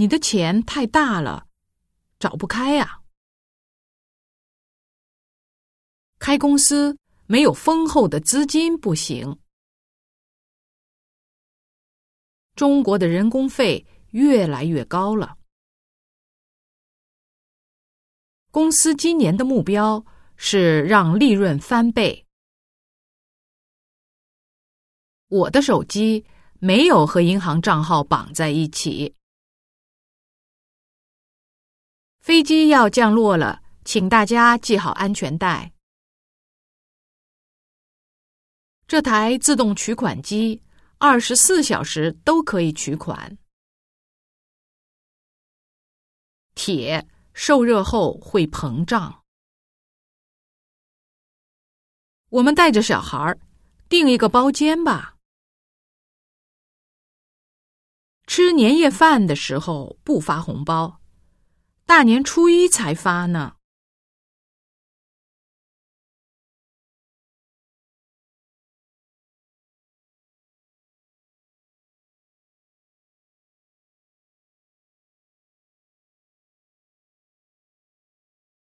[0.00, 1.46] 你的钱太大了，
[2.18, 3.02] 找不开呀。
[6.18, 9.38] 开公司没有丰厚的资金不行。
[12.54, 15.36] 中国的人工费越来越高了。
[18.50, 20.02] 公司今年的目标
[20.34, 22.26] 是让利润翻倍。
[25.28, 26.24] 我的手机
[26.58, 29.14] 没有和银行账号绑在一起。
[32.30, 35.72] 飞机要降落了，请大家系好安全带。
[38.86, 40.62] 这台自动取款机
[40.98, 43.36] 二十四小时都可以取款。
[46.54, 47.04] 铁
[47.34, 49.24] 受热后会膨胀。
[52.28, 53.36] 我们带着小孩
[53.88, 55.16] 订一个包间吧。
[58.28, 60.99] 吃年夜饭的时候不发红包，
[61.90, 63.54] 大年初一才发呢。